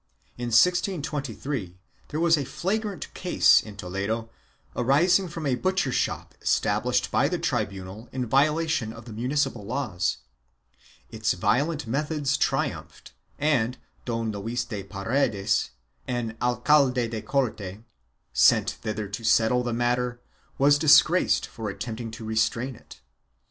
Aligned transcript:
In 0.35 0.47
1623 0.47 1.77
there 2.07 2.19
was 2.19 2.35
a 2.35 2.43
flagrant 2.43 3.13
case 3.13 3.61
in 3.61 3.77
Toledo, 3.77 4.31
arising 4.75 5.27
from 5.27 5.45
a 5.45 5.53
butcher 5.53 5.91
shop 5.91 6.33
established 6.41 7.11
by 7.11 7.27
the 7.27 7.37
tribunal 7.37 8.09
in 8.11 8.25
violation 8.25 8.93
of 8.93 9.05
the 9.05 9.13
municipal 9.13 9.63
laws. 9.63 10.17
Its 11.11 11.33
violent 11.33 11.85
methods 11.85 12.35
triumphed 12.35 13.13
and 13.37 13.77
Don 14.03 14.31
Luis 14.31 14.65
de 14.65 14.81
Paredes, 14.81 15.69
an 16.07 16.35
alcalde 16.41 17.07
de 17.07 17.21
corte, 17.21 17.83
sent 18.33 18.71
thither 18.81 19.07
to 19.07 19.23
settle 19.23 19.61
the 19.61 19.71
matter, 19.71 20.19
was 20.57 20.79
disgraced 20.79 21.45
for 21.45 21.69
attempting 21.69 22.09
to 22.09 22.25
restrain 22.25 22.75
it. 22.75 23.01